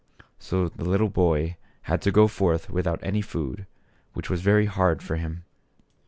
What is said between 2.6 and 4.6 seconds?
without any food, which was